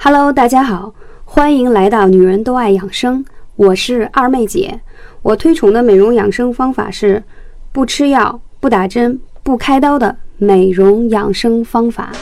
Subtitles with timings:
[0.00, 0.94] Hello，大家好，
[1.24, 3.24] 欢迎来到女人都爱养生，
[3.56, 4.80] 我是二妹姐。
[5.22, 7.24] 我推崇的美容养生方法是
[7.72, 12.12] 不吃药、不打针、不开刀的美容养生方法。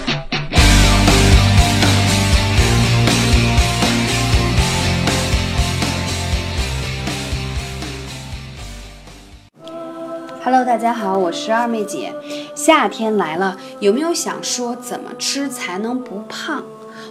[10.42, 12.14] Hello，大家好，我是二妹姐。
[12.54, 16.64] 夏天来了，有没有想说怎么吃才能不胖？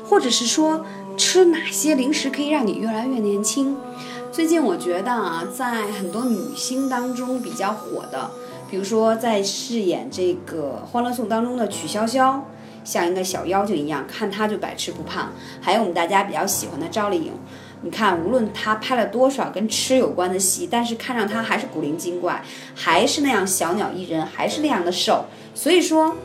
[0.04, 0.86] 或者是说
[1.16, 3.76] 吃哪些零食可以让你越来越年轻？
[4.31, 8.31] 最近我觉得啊，在很多女星当中比较火的，
[8.70, 12.41] 比如说在饰演这个《欢乐颂》当中的曲筱绡，
[12.84, 15.31] 像一个小妖精一样，看她就百吃不胖。
[15.62, 17.31] 还有我们大家比较喜欢的赵丽颖，
[17.84, 22.44] 你看无论她拍了多少跟吃有关的戏，但是看上她还是古灵精怪，
[22.75, 25.25] 还是那样小鸟依人，还是那样的瘦。
[25.53, 26.17] 所以说，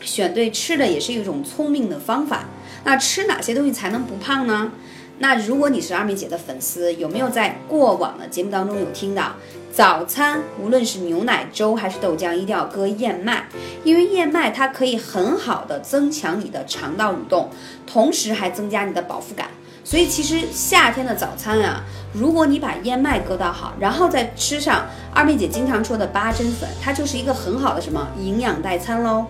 [0.00, 2.44] 选对吃的也是一种聪明的方法。
[2.84, 4.70] 那吃哪些东西才能不胖呢？
[5.18, 9.32] 那如果你是二妹姐的粉丝，有没有在过往的节目当中有听到，
[9.72, 13.48] 早餐无论是牛奶粥还是豆浆，一定要搁燕麦，
[13.82, 17.50] 因为燕麦它可以很好的增强你的肠道蠕动，
[17.84, 19.48] 同时还增加你的饱腹感。
[19.82, 29.26] 所以其实夏天的早餐啊，如果你把燕麦搁到好，然后再吃上二妹姐经常说的八珍粉，它就是一个很好的什么营养代餐喽。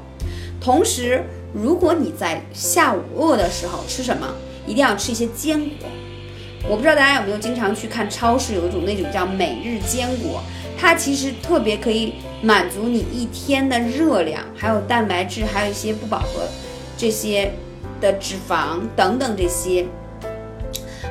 [0.60, 4.26] 同时，如果你在下午饿的时候吃什么，
[4.66, 5.88] 一定要吃一些坚果。
[6.68, 10.42] 我不知道大家有没有经常去看超市，有一种那种叫每日坚果，
[10.76, 16.46] 它其实特别可以满足你一天的热量，还有蛋白质，还有一些不饱和
[16.96, 17.52] 这些
[18.00, 19.86] 的脂肪等等这些。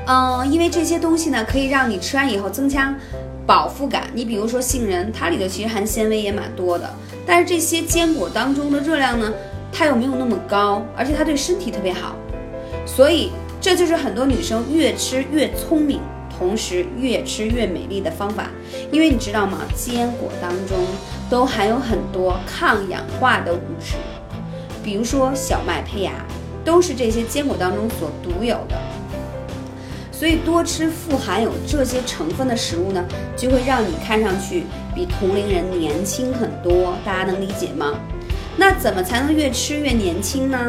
[0.06, 2.94] 嗯，因为这些东西呢，可以让你吃完以后增强
[3.46, 4.04] 饱腹感。
[4.14, 6.94] 你比如说杏仁，它里头其实含纤维也蛮多的，
[7.28, 9.32] 但是这些坚果当中的热量呢？
[9.70, 12.16] 它又没有那么高，而且它对身体特别好，
[12.86, 16.00] 所以这就是很多女生越吃越聪明，
[16.36, 18.50] 同时越吃越美丽的方法。
[18.92, 19.60] 因为你知道吗？
[19.76, 20.78] 坚果当中
[21.30, 23.98] 都含有很多抗氧化的物质，
[24.82, 26.14] 比如说小麦胚芽，
[26.64, 28.76] 都是这些坚果当中所独有的。
[30.18, 33.06] 所以多吃富含有这些成分的食物呢，
[33.36, 34.64] 就会让你看上去
[34.96, 36.98] 比同龄人年轻很多。
[37.06, 37.94] 大家能理解吗？
[38.58, 40.68] 那怎么才能越吃越年轻呢？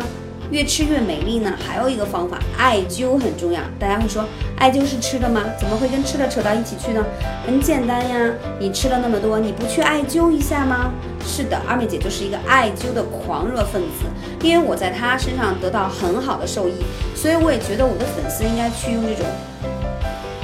[0.50, 1.50] 越吃越美丽呢？
[1.66, 3.62] 还有一个方法，艾灸很重要。
[3.78, 4.22] 大家会说，
[4.58, 5.42] 艾灸是吃的吗？
[5.58, 7.02] 怎么会跟吃的扯到一起去呢？
[7.46, 10.92] 很简单呀，你吃了那么多，你不去艾灸一下吗？
[11.28, 14.06] 是的，二妹姐就是一个艾灸的狂热分子，
[14.42, 16.72] 因为我在她身上得到很好的受益，
[17.14, 19.24] 所以我也觉得我的粉丝应该去用这种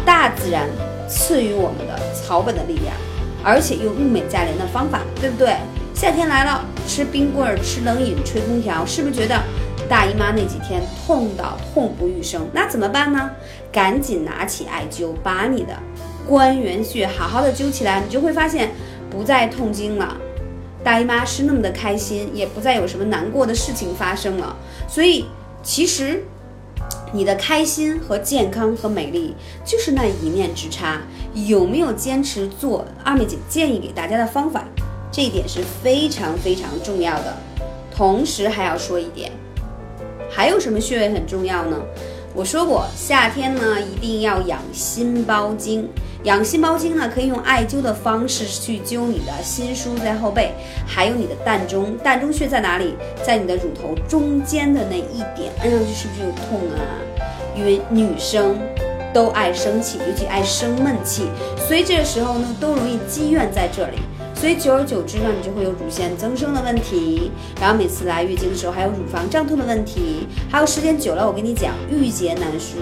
[0.05, 0.69] 大自然
[1.09, 2.95] 赐予我们的草本的力量，
[3.43, 5.56] 而且又物美价廉的方法，对不对？
[5.95, 9.41] 夏天来了，吃冰棍儿、吃冷饮、吹空调，是不是觉得
[9.89, 12.47] 大姨妈那几天痛到痛不欲生？
[12.53, 13.31] 那怎么办呢？
[13.72, 15.72] 赶紧拿起艾灸，把你的
[16.28, 18.71] 关元穴好好的灸起来，你就会发现
[19.09, 20.16] 不再痛经了，
[20.84, 24.55] 大姨妈是那么的开心，也不再有什么难过的事情发生了。
[24.87, 25.25] 所以，
[25.62, 26.22] 其实
[27.12, 29.34] 你的开心和健康和美丽
[29.65, 31.00] 就是那一念之差。
[31.34, 34.62] 有没有坚持做二妹姐建议给大家的方法？
[35.11, 37.37] 这一点是非常非常重要的，
[37.91, 39.33] 同时还要说一点，
[40.31, 41.77] 还有什么穴位很重要呢？
[42.34, 45.89] 我说过，夏天呢一定要养心包经，
[46.25, 50.53] 养心包经呢可以用艾灸的方式去灸你的心腧在后背，
[50.87, 52.95] 还有你的膻中，膻中穴在哪里？
[53.23, 56.81] 在你的乳头中间的那一点，按上去是不是有痛啊？
[57.55, 58.59] 因为女生
[59.13, 61.27] 都爱生气，尤其爱生闷气，
[61.69, 63.99] 所以这个时候呢都容易积怨在这里。
[64.44, 72.77] 所以久而久之呢，你就会有乳腺增生的问题，然后每次来月经的时候还有乳房胀痛的问题，还有时间久了，我跟你讲，郁结难舒，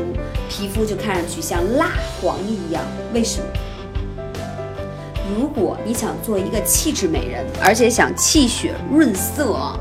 [0.49, 2.83] 皮肤就看上去像蜡黄一样。
[3.15, 3.47] 为什么？
[5.39, 9.79] 如果你想做一个气质美人，而且想气血润色，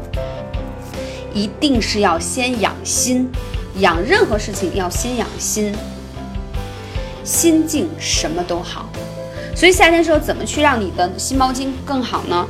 [1.33, 3.27] 一定是要先养心，
[3.77, 5.73] 养任何事情要先养心，
[7.23, 8.87] 心静什么都好。
[9.55, 12.47] 所以夏天时候怎么去让你的心包经更好呢？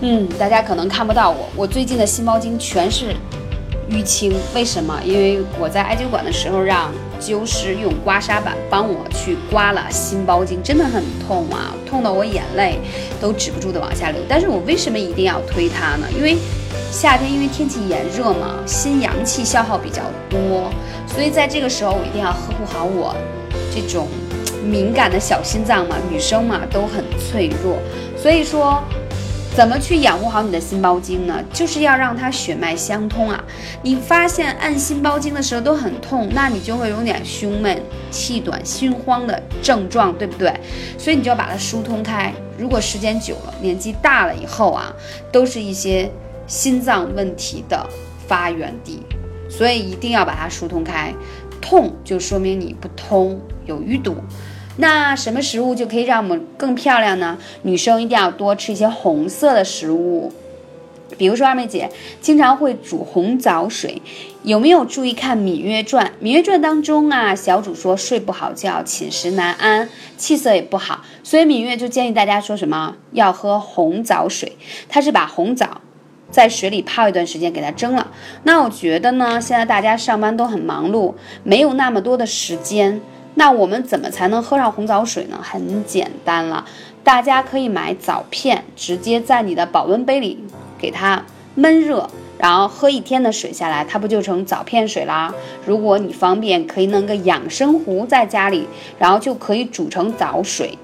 [0.00, 3.14] 嗯，大家可能看不到我，我最近的心包经全是
[3.90, 4.32] 淤青。
[4.54, 4.98] 为什么？
[5.04, 6.90] 因为我在艾灸馆的时候让
[7.20, 12.78] 灸师用刮痧板帮我去刮了心包经，真的很痛啊，痛到我眼泪
[13.20, 14.20] 都止不住的往下流。
[14.28, 16.06] 但是我为什么一定要推它呢？
[16.16, 16.36] 因为
[16.90, 20.70] 夏天因为天气炎热嘛，心阳气消耗比较多，
[21.06, 23.14] 所以在这个时候我一定要呵护好我
[23.74, 24.08] 这种。
[24.64, 27.78] 敏感的小心脏嘛，女生嘛都很脆弱，
[28.16, 28.82] 所以说
[29.56, 31.42] 怎么去养护好你的心包经呢？
[31.52, 33.42] 就是要让它血脉相通啊！
[33.82, 40.52] 你发现按心包经的时候都很痛，那你就会有点胸闷、气短、心慌的症状，对不对？
[40.96, 42.32] 所以你就要把它疏通开。
[42.56, 44.94] 如果时间久了，年纪大了以后啊，
[45.32, 46.08] 都是一些
[46.46, 47.84] 心脏问题的
[48.28, 49.02] 发源地，
[49.48, 51.12] 所以一定要把它疏通开。
[51.60, 54.16] 痛就说明你不通，有淤堵。
[54.76, 57.36] 那什么食物就可以让我们更漂亮呢？
[57.62, 60.32] 女生一定要多吃一些红色的食物，
[61.16, 61.90] 比如说二妹姐
[62.20, 64.00] 经常会煮红枣水，
[64.44, 66.12] 有没有注意看《芈月传》？
[66.24, 74.52] 《芈月传》当中啊，小主说睡不好觉，寝食难安，气色也不好，所以芈月就建议大家说什么要喝红枣水。
[74.88, 75.80] 她是把红枣
[76.30, 78.08] 在水里泡一段时间，给它蒸了。
[78.42, 83.00] 那我觉得呢，现在大家上班都很忙碌，没有那么多的时间。
[83.34, 85.38] 那我们怎么才能喝上红枣水呢？
[85.40, 86.64] 很简单了，
[87.04, 90.44] 大家可以买枣片，直接在你的保温杯里
[90.76, 95.32] 给它闷热，然后喝一天的水下来，它不就成枣片水啦？
[95.64, 98.66] 如果你方便，可以弄个养生壶在家里，
[98.98, 100.76] 然后就可以煮成枣水。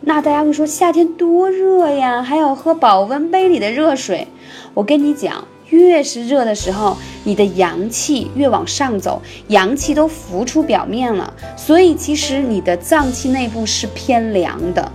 [0.00, 4.28] 那大家会说夏天多热呀，还要喝保温杯里的热水？
[4.74, 5.46] 我跟你讲。
[5.70, 14.90] 越是热的时候，你的阳气越往上走，阳气都浮出表面了，所以其实你的脏器内部是偏凉的，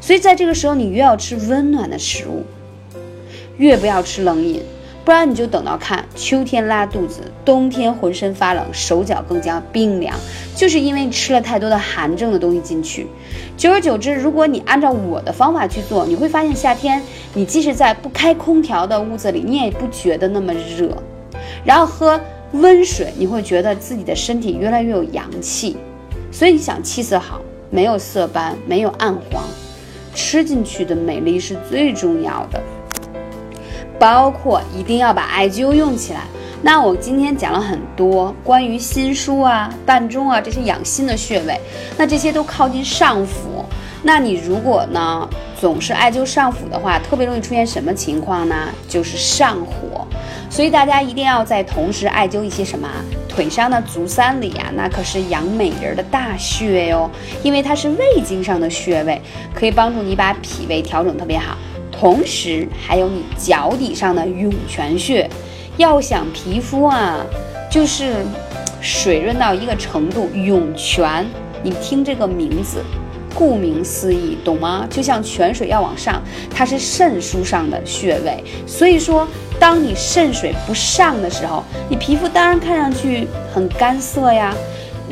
[0.00, 2.44] 所以在这个时候你越要吃温暖的食物，
[3.58, 4.62] 越不要吃冷饮。
[5.04, 10.14] 不然你就等到看秋天拉肚子，冬天浑身发冷，手脚更加冰凉，
[10.54, 13.06] 就是因为你吃了太多的寒症的东西进去。
[13.56, 17.02] 久而久之，如果你按照我的方法去做，你会发现夏天
[17.34, 20.96] 你即使在不开空调的屋子里，你也不觉得那么热。
[21.64, 22.20] 然后喝
[22.52, 25.76] 温水，你会觉得自己的身体越来越有阳气。
[26.30, 29.42] 所以你想气色好，没有色斑，没有暗黄，
[30.14, 32.60] 吃进去的美丽是最重要的。
[34.00, 36.22] 包括一定要把艾灸用起来。
[36.62, 41.60] 那我今天讲了很多关于心腧啊、膻中啊这些养心的穴位，
[41.96, 43.62] 那这些都靠近上腑。
[44.02, 45.28] 那你如果呢
[45.60, 48.68] 总是艾灸上腑的话，特别容易出现什么情况呢？
[48.88, 50.06] 就是上火。
[50.48, 52.88] 所以大家一定要在同时艾灸一些什么
[53.28, 57.08] 腿上的足三里啊，那可是养美人的大穴哟，
[57.42, 59.20] 因为它是胃经上的穴位，
[59.54, 61.56] 可以帮助你把脾胃调整特别好。
[62.00, 65.28] 同时还有你脚底上的涌泉穴，
[65.76, 67.18] 要想皮肤啊，
[67.70, 68.14] 就是
[68.80, 71.26] 水润到一个程度，涌泉，
[71.62, 72.82] 你听这个名字，
[73.34, 74.86] 顾名思义，懂吗？
[74.88, 84.54] 就像泉水要往上，它是肾疏上的穴位，所以说，当你肾水不上的时候，你皮肤当然看上去很干涩呀。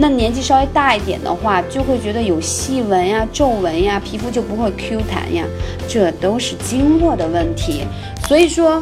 [0.00, 5.44] 那年纪稍微大一点的话，就会觉得有细纹呀、皱纹呀，皮肤就不会 Q 弹呀，
[5.88, 7.82] 这都是经络的问题。
[8.28, 8.80] 所以说，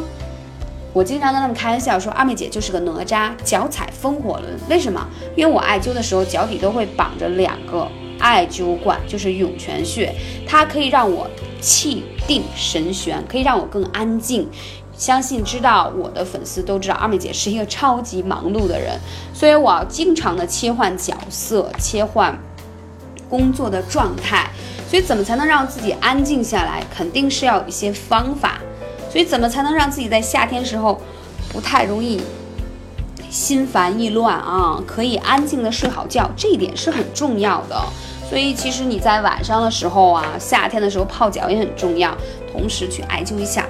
[0.93, 4.59] 我经常跟他们开玩笑说，阿妹姐就是个哪吒，脚踩风火轮。
[4.69, 5.03] 为什么？
[5.35, 7.87] 因为我艾灸的时候，脚底都会绑着两个
[8.19, 10.13] 艾灸罐，就是涌泉穴，
[10.47, 11.27] 它可以让我
[11.59, 14.47] 气定神闲，可以让我更安静。
[14.97, 18.99] 相信知道我的粉丝都知道，二妹姐是一个超级忙碌的人，
[19.33, 22.37] 所以我要经常的切换角色，切换
[23.29, 24.49] 工作的状态。
[24.89, 26.83] 所以怎么才能让自己安静下来？
[26.89, 28.59] 肯定是要有一些方法。
[29.11, 30.99] 所以怎么才能让自己在夏天时候
[31.49, 32.21] 不太容易
[33.29, 34.81] 心烦意乱啊？
[34.87, 37.79] 可以安静的睡好觉，这一点是很重要的。
[38.29, 42.15] 所以其实你在晚上的时候啊，夏天的时候泡脚也很重要，
[42.51, 43.65] 同时去艾灸一下。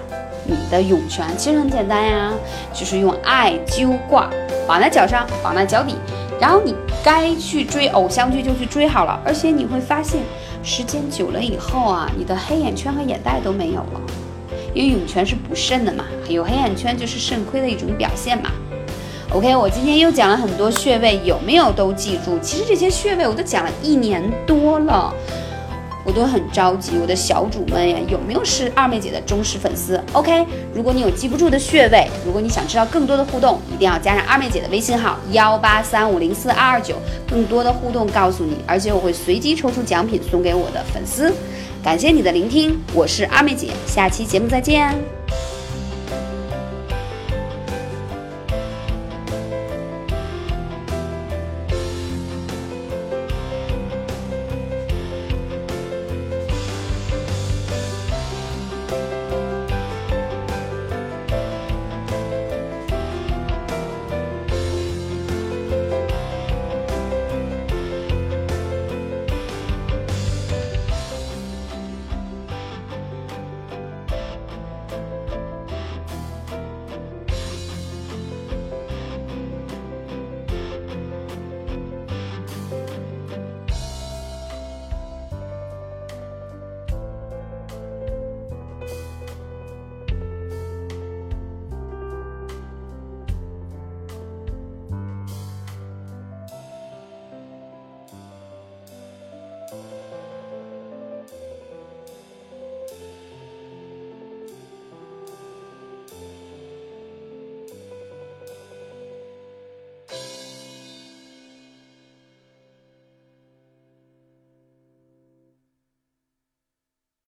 [0.47, 2.31] 你的涌泉其实很简单呀，
[2.73, 4.29] 就是用艾灸罐
[4.65, 5.95] 绑在脚上，绑在脚底，
[6.39, 6.73] 然后你
[7.03, 9.19] 该去追偶像剧就去追好了。
[9.25, 10.21] 而且你会发现，
[10.63, 14.01] 时间久了以后啊，你的黑眼圈和眼袋都没有了，
[14.73, 18.49] 因为涌泉是补肾的嘛，有黑眼圈就是肾亏的一种表现嘛。
[19.33, 22.39] OK，我今天又讲了很多穴位，有没有都记住？
[22.39, 25.13] 其实这些穴位我都讲了一年多了。
[26.07, 36.95] 我都很着急，我的小主们呀，有没有是二妹姐的忠实粉丝？OK，如果你有记不住的穴位，如果你想知道更多的互动，一定要加上二妹姐的微信号幺八三五零四二二九，
[37.29, 41.33] 更多的互动告诉你，而且我会随机抽出奖品送给我的粉丝。
[41.83, 44.95] 感谢你的聆听，我是二妹姐，下期节目再见。